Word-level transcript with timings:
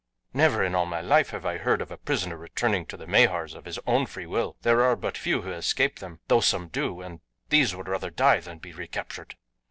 Never 0.33 0.63
in 0.63 0.73
all 0.73 0.87
my 0.87 0.99
life 0.99 1.29
have 1.29 1.45
I 1.45 1.59
heard 1.59 1.79
of 1.79 1.91
a 1.91 1.97
prisoner 1.99 2.35
returning 2.35 2.87
to 2.87 2.97
the 2.97 3.05
Mahars 3.05 3.53
of 3.53 3.65
his 3.65 3.77
own 3.85 4.07
free 4.07 4.25
will. 4.25 4.57
There 4.63 4.81
are 4.81 4.95
but 4.95 5.15
few 5.15 5.43
who 5.43 5.51
escape 5.51 5.99
them, 5.99 6.21
though 6.27 6.41
some 6.41 6.69
do, 6.69 7.01
and 7.01 7.21
these 7.49 7.75
would 7.75 7.87
rather 7.87 8.09
die 8.09 8.39
than 8.39 8.57
be 8.57 8.73
recaptured." 8.73 9.35